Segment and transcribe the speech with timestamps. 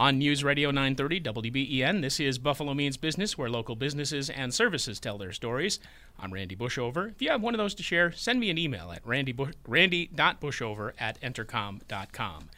[0.00, 4.98] On News Radio 930 WBEN, this is Buffalo Means Business, where local businesses and services
[4.98, 5.78] tell their stories.
[6.18, 7.10] I'm Randy Bushover.
[7.10, 9.36] If you have one of those to share, send me an email at randy
[9.68, 12.48] randy.bushover at entercom.com.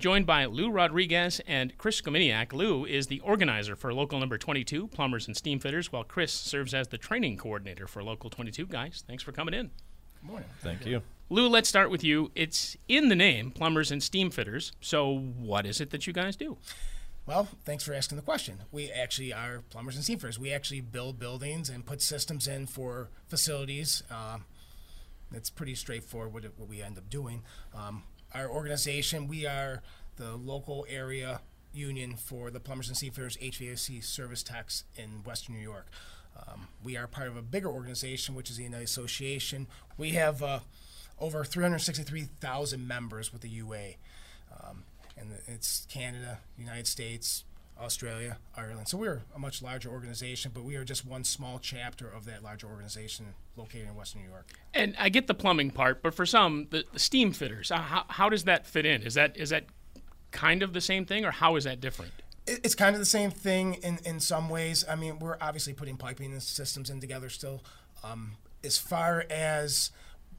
[0.00, 4.88] Joined by Lou Rodriguez and Chris Skominiak, Lou is the organizer for Local Number 22,
[4.88, 8.66] Plumbers and Steamfitters, while Chris serves as the training coordinator for Local 22.
[8.66, 9.70] Guys, thanks for coming in.
[10.20, 10.48] Good morning.
[10.60, 11.02] Thank you.
[11.30, 12.30] Lou, let's start with you.
[12.34, 14.72] It's in the name, plumbers and steam fitters.
[14.80, 16.56] So, what is it that you guys do?
[17.26, 18.60] Well, thanks for asking the question.
[18.72, 20.38] We actually are plumbers and steam fitters.
[20.38, 24.02] We actually build buildings and put systems in for facilities.
[24.10, 24.46] Um,
[25.34, 27.42] it's pretty straightforward what, what, we end up doing.
[27.74, 29.82] Um, our organization, we are
[30.16, 31.42] the local area
[31.74, 35.88] union for the plumbers and steam fitters HVAC service techs in Western New York.
[36.46, 39.66] Um, we are part of a bigger organization, which is the United Association.
[39.96, 40.60] We have uh,
[41.20, 43.94] over 363,000 members with the UA.
[44.52, 44.84] Um,
[45.16, 47.44] and it's Canada, United States,
[47.80, 48.88] Australia, Ireland.
[48.88, 52.42] So we're a much larger organization, but we are just one small chapter of that
[52.42, 54.48] larger organization located in Western New York.
[54.74, 58.04] And I get the plumbing part, but for some, the, the steam fitters, uh, how,
[58.08, 59.02] how does that fit in?
[59.02, 59.66] Is that is that
[60.30, 62.12] kind of the same thing, or how is that different?
[62.48, 64.84] It's kind of the same thing in, in some ways.
[64.88, 67.62] I mean, we're obviously putting piping systems in together still.
[68.02, 68.32] Um,
[68.64, 69.90] as far as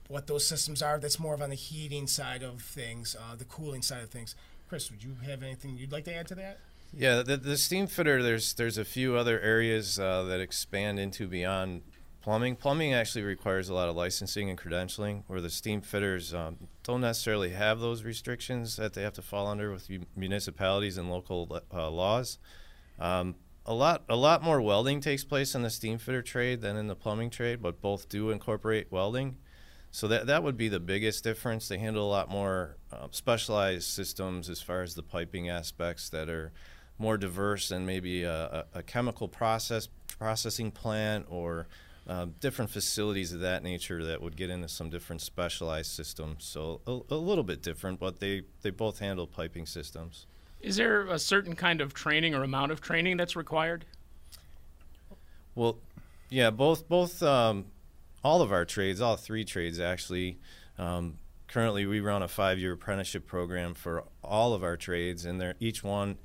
[0.09, 0.99] what those systems are.
[0.99, 4.35] That's more of on the heating side of things, uh, the cooling side of things.
[4.67, 6.57] Chris, would you have anything you'd like to add to that?
[6.91, 8.21] Yeah, the, the steam fitter.
[8.21, 11.83] There's there's a few other areas uh, that expand into beyond
[12.21, 12.55] plumbing.
[12.55, 17.01] Plumbing actually requires a lot of licensing and credentialing, where the steam fitters um, don't
[17.01, 21.89] necessarily have those restrictions that they have to fall under with municipalities and local uh,
[21.89, 22.37] laws.
[22.99, 23.35] Um,
[23.65, 26.87] a lot a lot more welding takes place in the steam fitter trade than in
[26.87, 29.37] the plumbing trade, but both do incorporate welding.
[29.91, 31.67] So that that would be the biggest difference.
[31.67, 36.29] They handle a lot more uh, specialized systems as far as the piping aspects that
[36.29, 36.51] are
[36.97, 41.67] more diverse than maybe a, a, a chemical process processing plant or
[42.09, 46.43] uh, different facilities of that nature that would get into some different specialized systems.
[46.43, 50.25] So a, a little bit different, but they they both handle piping systems.
[50.59, 53.85] Is there a certain kind of training or amount of training that's required?
[55.53, 55.77] Well,
[56.31, 57.21] yeah, both both.
[57.21, 57.65] Um,
[58.23, 60.39] all of our trades, all three trades actually.
[60.79, 65.83] Um, currently, we run a five-year apprenticeship program for all of our trades, and each
[65.83, 66.17] one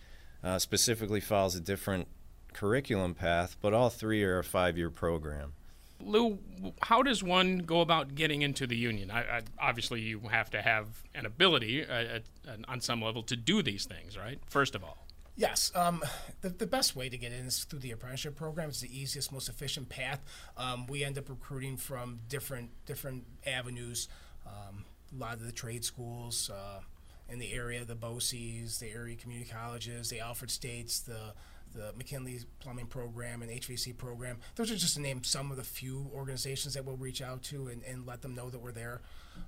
[0.43, 2.09] uh, specifically follows a different
[2.55, 5.53] curriculum path, but all three are a five-year program.
[6.01, 6.39] Lou,
[6.83, 9.11] how does one go about getting into the union?
[9.11, 12.21] I, I, obviously, you have to have an ability uh,
[12.69, 14.39] on some level to do these things, right?
[14.47, 15.05] First of all.
[15.37, 15.73] Yes.
[15.75, 16.03] Um,
[16.43, 18.69] the, the best way to get in is through the apprenticeship program.
[18.69, 20.21] It's the easiest, most efficient path.
[20.57, 24.09] Um, we end up recruiting from different different avenues.
[24.47, 24.85] Um,
[25.15, 26.81] a lot of the trade schools uh,
[27.29, 31.35] in the area, the BOCES, the area community colleges, the Alfred States, the
[31.75, 34.39] the McKinley Plumbing Program and HVAC program.
[34.57, 37.69] Those are just to name some of the few organizations that we'll reach out to
[37.69, 39.01] and, and let them know that we're there.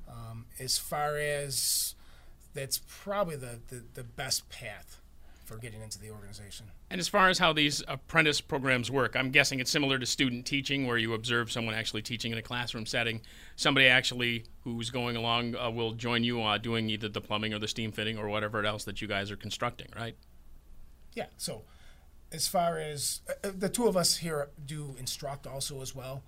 [0.09, 1.95] Um, as far as
[2.55, 5.01] that's probably the, the, the best path
[5.45, 6.67] for getting into the organization.
[6.91, 10.45] And as far as how these apprentice programs work, I'm guessing it's similar to student
[10.45, 13.21] teaching, where you observe someone actually teaching in a classroom setting.
[13.55, 17.61] Somebody actually who's going along uh, will join you uh, doing either the plumbing or
[17.61, 20.17] the steam fitting or whatever else that you guys are constructing, right?
[21.15, 21.27] Yeah.
[21.37, 21.63] So,
[22.33, 26.23] as far as uh, uh the two of us here do instruct also as well.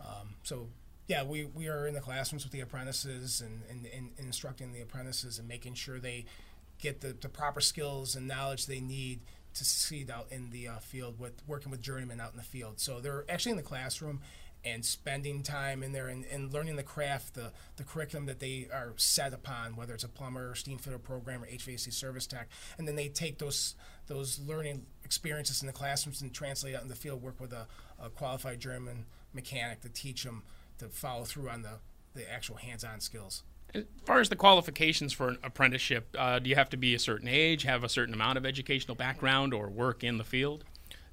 [0.00, 0.68] Um, so
[1.10, 4.80] yeah, we, we are in the classrooms with the apprentices and, and, and, instructing the
[4.80, 6.24] apprentices and making sure they
[6.78, 9.18] get the, the proper skills and knowledge they need
[9.54, 12.78] to succeed out in the uh, field with working with journeymen out in the field.
[12.78, 14.20] So they're actually in the classroom
[14.64, 18.68] and spending time in there and, and learning the craft, the, the curriculum that they
[18.72, 22.48] are set upon, whether it's a plumber, or steam fitter program, or HVAC service tech.
[22.78, 23.74] And then they take those
[24.06, 27.68] those learning experiences in the classrooms and translate out in the field, work with a,
[28.02, 30.42] a qualified journeyman mechanic to teach them
[30.78, 31.78] to follow through on the,
[32.14, 33.44] the actual hands-on skills.
[33.72, 36.98] As far as the qualifications for an apprenticeship, uh, do you have to be a
[36.98, 40.64] certain age, have a certain amount of educational background, or work in the field?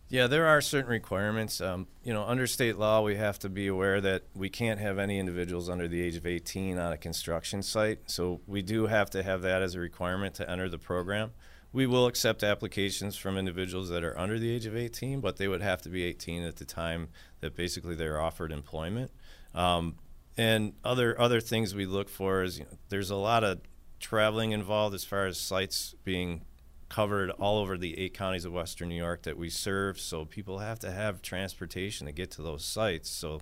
[0.10, 1.60] Yeah, there are certain requirements.
[1.60, 5.00] Um, you know, under state law, we have to be aware that we can't have
[5.00, 8.00] any individuals under the age of 18 on a construction site.
[8.10, 11.32] So we do have to have that as a requirement to enter the program.
[11.74, 15.50] we will accept applications from individuals that are under the age of 18, but they
[15.50, 17.10] would have to be 18 at the time
[17.42, 19.12] that basically they're offered employment.
[19.54, 19.96] Um,
[20.38, 23.60] and other other things we look for is you know, there's a lot of
[24.00, 26.46] traveling involved as far as sites being
[26.90, 30.00] covered all over the eight counties of western New York that we serve.
[30.00, 33.10] So people have to have transportation to get to those sites.
[33.10, 33.42] So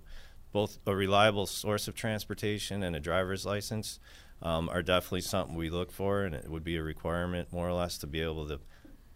[0.52, 4.00] both a reliable source of transportation and a driver's license
[4.42, 7.74] um, are definitely something we look for, and it would be a requirement more or
[7.74, 8.60] less to be able to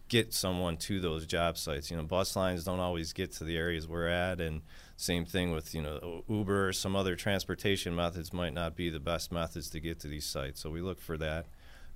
[0.10, 1.92] get someone to those job sites.
[1.92, 4.62] You know, bus lines don't always get to the areas we're at, and
[4.98, 9.00] same thing with you know Uber or some other transportation methods might not be the
[9.00, 10.60] best methods to get to these sites.
[10.62, 11.46] So we look for that,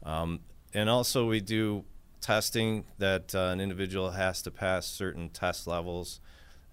[0.03, 0.41] um,
[0.73, 1.85] and also we do
[2.23, 6.21] testing that uh, an individual has to pass certain test levels.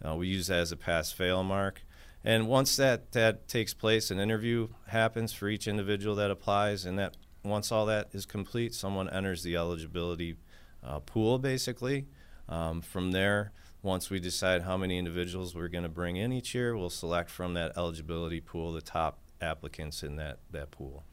[0.03, 1.83] Uh, we use that as a pass-fail mark.
[2.25, 6.99] And once that, that takes place, an interview happens for each individual that applies, and
[6.99, 10.37] that once all that is complete, someone enters the eligibility
[10.85, 12.07] uh, pool basically.
[12.49, 13.53] Um, from there,
[13.83, 17.31] once we decide how many individuals we're going to bring in each year, we'll select
[17.31, 21.05] from that eligibility pool the top applicants in that, that pool.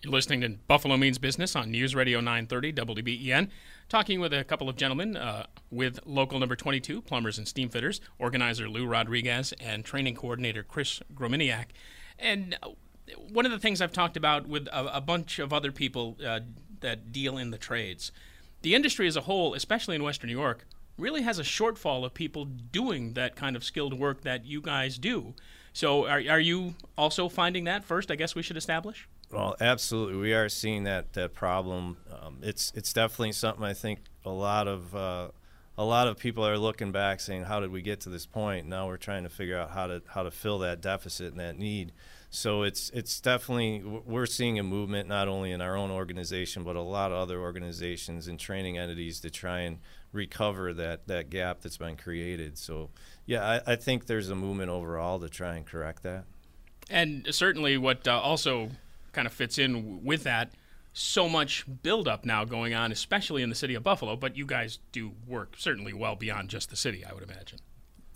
[0.00, 3.48] You're listening to Buffalo Means Business on News Radio 930 WBEN.
[3.88, 8.68] Talking with a couple of gentlemen uh, with local number 22, plumbers and steamfitters, organizer
[8.68, 11.70] Lou Rodriguez and training coordinator Chris Grominiak.
[12.16, 12.68] And uh,
[13.32, 16.40] one of the things I've talked about with a, a bunch of other people uh,
[16.78, 18.12] that deal in the trades,
[18.62, 20.64] the industry as a whole, especially in Western New York,
[20.96, 24.96] really has a shortfall of people doing that kind of skilled work that you guys
[24.96, 25.34] do.
[25.72, 28.12] So, are, are you also finding that first?
[28.12, 29.08] I guess we should establish.
[29.30, 31.98] Well, absolutely, we are seeing that that problem.
[32.10, 35.28] Um, it's it's definitely something I think a lot of uh,
[35.76, 38.66] a lot of people are looking back, saying, "How did we get to this point?"
[38.66, 41.58] Now we're trying to figure out how to how to fill that deficit and that
[41.58, 41.92] need.
[42.30, 46.76] So it's it's definitely we're seeing a movement not only in our own organization but
[46.76, 49.78] a lot of other organizations and training entities to try and
[50.12, 52.58] recover that that gap that's been created.
[52.58, 52.90] So
[53.24, 56.24] yeah, I, I think there's a movement overall to try and correct that.
[56.90, 58.70] And certainly, what uh, also
[59.18, 60.52] kind of fits in with that.
[60.92, 64.78] So much buildup now going on, especially in the city of Buffalo, but you guys
[64.92, 67.58] do work certainly well beyond just the city, I would imagine.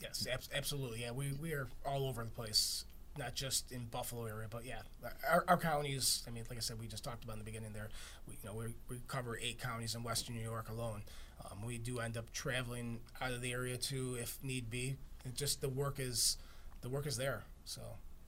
[0.00, 1.00] Yes, ab- absolutely.
[1.00, 2.84] Yeah, we, we are all over the place,
[3.18, 4.82] not just in Buffalo area, but yeah,
[5.28, 6.22] our, our counties.
[6.28, 7.88] I mean, like I said, we just talked about in the beginning there.
[8.28, 11.02] We, you know, we, we cover eight counties in Western New York alone.
[11.44, 14.94] Um, we do end up traveling out of the area too, if need be.
[15.24, 16.36] It just the work is
[16.80, 17.42] the work is there.
[17.64, 17.80] So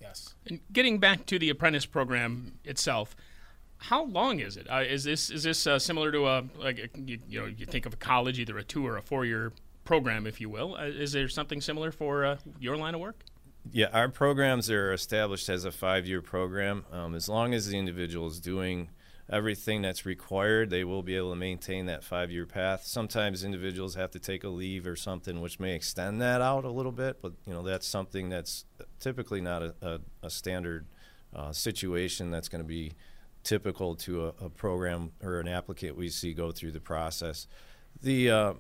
[0.04, 0.34] Yes.
[0.46, 3.16] And getting back to the apprentice program itself,
[3.78, 4.66] how long is it?
[4.70, 7.66] Uh, is this is this uh, similar to a like a, you, you, know you
[7.66, 9.52] think of a college, either a two or a four year
[9.84, 10.74] program, if you will?
[10.76, 13.24] Uh, is there something similar for uh, your line of work?
[13.72, 16.84] Yeah, our programs are established as a five year program.
[16.92, 18.90] Um, as long as the individual is doing
[19.30, 22.84] everything that's required, they will be able to maintain that five year path.
[22.84, 26.70] Sometimes individuals have to take a leave or something, which may extend that out a
[26.70, 28.64] little bit, but you know that's something that's
[29.04, 30.86] typically not a, a, a standard
[31.36, 32.92] uh, situation that's going to be
[33.42, 37.46] typical to a, a, program or an applicant we see go through the process.
[38.00, 38.52] The uh,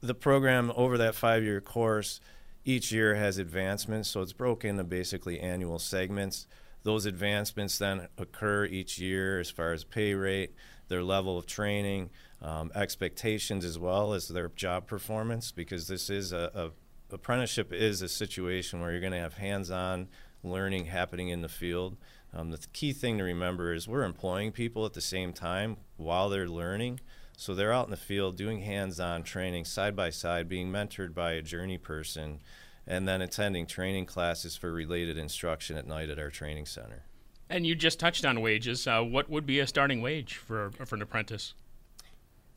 [0.00, 2.20] the program over that five year course
[2.64, 6.46] each year has advancements, so it's broken into basically annual segments.
[6.82, 10.54] Those advancements then occur each year as far as pay rate,
[10.88, 12.08] their level of training,
[12.40, 16.70] um, expectations, as well as their job performance, because this is a, a
[17.10, 20.08] apprenticeship is a situation where you're going to have hands-on
[20.42, 21.96] learning happening in the field.
[22.32, 26.28] Um, the key thing to remember is we're employing people at the same time while
[26.28, 27.00] they're learning.
[27.36, 31.14] So they're out in the field doing hands on training side by side, being mentored
[31.14, 32.40] by a journey person
[32.86, 37.04] and then attending training classes for related instruction at night at our training center.
[37.48, 38.86] And you just touched on wages.
[38.86, 41.54] Uh, what would be a starting wage for for an apprentice?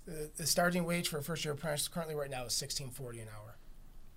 [0.06, 3.20] The, the starting wage for a first year apprentice currently right now is sixteen forty
[3.20, 3.56] an hour.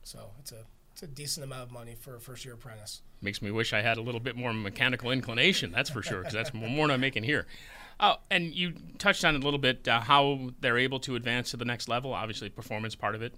[0.05, 3.03] So it's a it's a decent amount of money for a first year apprentice.
[3.21, 5.73] Makes me wish I had a little bit more mechanical inclination.
[5.73, 7.47] That's for sure, because that's more than I'm making here.
[7.99, 11.51] Oh, and you touched on it a little bit uh, how they're able to advance
[11.51, 12.13] to the next level.
[12.13, 13.35] Obviously, performance part of it,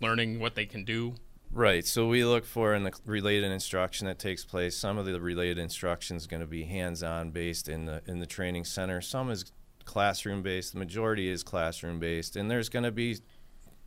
[0.00, 1.14] learning what they can do.
[1.52, 1.86] Right.
[1.86, 4.76] So we look for in the related instruction that takes place.
[4.76, 8.26] Some of the related instruction is going to be hands-on based in the in the
[8.26, 9.00] training center.
[9.00, 9.52] Some is
[9.84, 10.72] classroom based.
[10.72, 13.18] The majority is classroom based, and there's going to be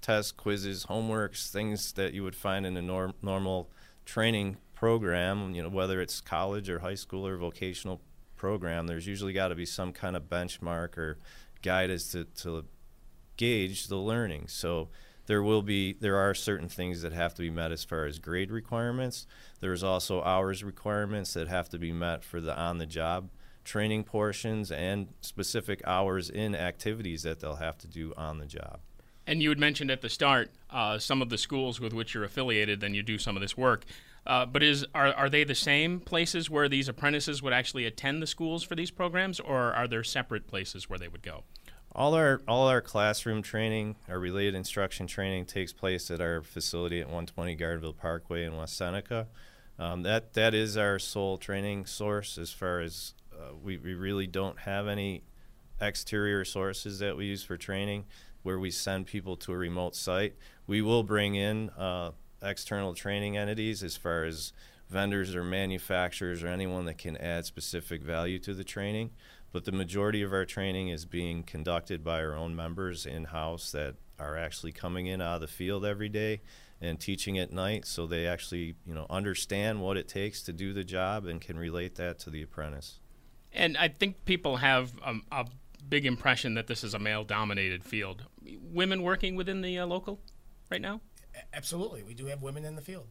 [0.01, 3.69] tests, quizzes, homeworks, things that you would find in a norm, normal
[4.05, 5.53] training program.
[5.53, 8.01] You know, whether it's college or high school or vocational
[8.35, 11.17] program, there's usually got to be some kind of benchmark or
[11.61, 12.65] guide as to, to
[13.35, 14.47] gauge the learning.
[14.47, 14.89] So
[15.25, 18.19] there will be there are certain things that have to be met as far as
[18.19, 19.27] grade requirements.
[19.59, 23.29] There's also hours requirements that have to be met for the on the job
[23.67, 28.79] training portions and specific hours in activities that they'll have to do on the job.
[29.27, 32.23] And you had mentioned at the start uh, some of the schools with which you're
[32.23, 33.85] affiliated, then you do some of this work.
[34.25, 38.21] Uh, but is are, are they the same places where these apprentices would actually attend
[38.21, 41.43] the schools for these programs, or are there separate places where they would go?
[41.93, 46.99] All our all our classroom training, our related instruction training, takes place at our facility
[46.99, 49.27] at 120 Gardenville Parkway in West Seneca.
[49.79, 54.27] Um, that that is our sole training source as far as uh, we, we really
[54.27, 55.23] don't have any
[55.81, 58.05] exterior sources that we use for training
[58.43, 60.35] where we send people to a remote site.
[60.67, 64.53] We will bring in uh, external training entities as far as
[64.89, 69.11] vendors or manufacturers or anyone that can add specific value to the training.
[69.51, 73.71] But the majority of our training is being conducted by our own members in house
[73.71, 76.41] that are actually coming in out of the field every day
[76.79, 80.73] and teaching at night so they actually you know understand what it takes to do
[80.73, 82.99] the job and can relate that to the apprentice.
[83.51, 85.45] And I think people have um, a
[85.89, 88.23] big impression that this is a male dominated field.
[88.61, 90.19] Women working within the uh, local
[90.69, 91.01] right now?
[91.53, 93.07] Absolutely, we do have women in the field.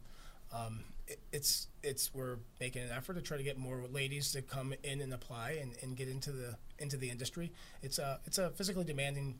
[0.53, 4.41] Um, it, it's it's we're making an effort to try to get more ladies to
[4.41, 7.51] come in and apply and, and get into the into the industry.
[7.81, 9.39] It's a it's a physically demanding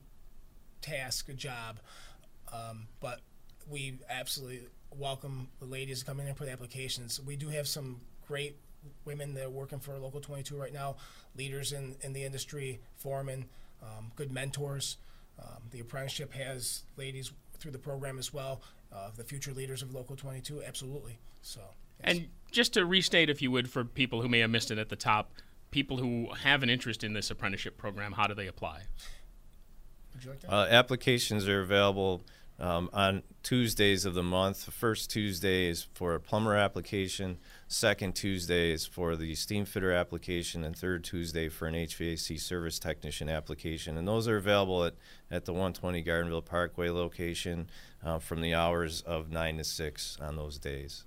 [0.80, 1.80] task, a job,
[2.52, 3.20] um, but
[3.68, 7.20] we absolutely welcome the ladies to come in and put applications.
[7.20, 8.56] We do have some great
[9.04, 10.96] women that are working for Local 22 right now,
[11.36, 13.46] leaders in, in the industry, foremen,
[13.82, 14.96] um, good mentors.
[15.40, 18.60] Um, the apprenticeship has ladies through the program as well.
[18.92, 21.18] Uh, the future leaders of Local 22, absolutely.
[21.42, 21.60] So.
[22.04, 22.16] Yes.
[22.16, 24.88] And just to restate, if you would, for people who may have missed it at
[24.88, 25.32] the top,
[25.70, 28.82] people who have an interest in this apprenticeship program, how do they apply?
[30.14, 30.52] Would you like that?
[30.52, 32.22] Uh, applications are available
[32.58, 34.64] um, on Tuesdays of the month.
[34.64, 37.38] The first Tuesday is for a plumber application,
[37.68, 42.78] second Tuesday is for the steam fitter application, and third Tuesday for an HVAC service
[42.78, 43.96] technician application.
[43.96, 44.94] And those are available at,
[45.30, 47.68] at the 120 Gardenville Parkway location
[48.04, 51.04] uh, from the hours of 9 to 6 on those days.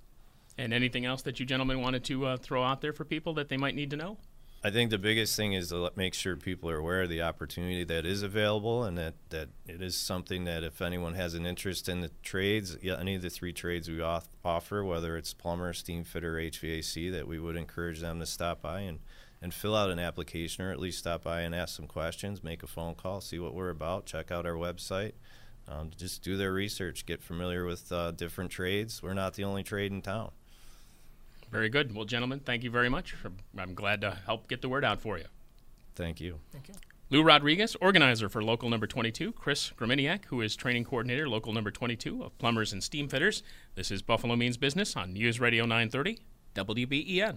[0.58, 3.48] And anything else that you gentlemen wanted to uh, throw out there for people that
[3.48, 4.18] they might need to know?
[4.64, 7.82] I think the biggest thing is to make sure people are aware of the opportunity
[7.82, 11.88] that is available and that, that it is something that if anyone has an interest
[11.88, 16.04] in the trades, any of the three trades we off- offer, whether it's plumber, steam
[16.04, 19.00] fitter, HVAC, that we would encourage them to stop by and,
[19.40, 22.62] and fill out an application or at least stop by and ask some questions, make
[22.62, 25.12] a phone call, see what we're about, check out our website.
[25.66, 29.02] Um, just do their research, get familiar with uh, different trades.
[29.02, 30.30] We're not the only trade in town.
[31.52, 31.94] Very good.
[31.94, 33.14] Well, gentlemen, thank you very much.
[33.58, 35.26] I'm glad to help get the word out for you.
[35.94, 36.40] Thank you.
[36.50, 36.74] Thank you.
[37.10, 41.70] Lou Rodriguez, organizer for local number 22, Chris Graminiak, who is training coordinator, local number
[41.70, 43.42] 22 of plumbers and steam fitters.
[43.74, 46.20] This is Buffalo Means Business on News Radio 930,
[46.54, 47.36] WBEN.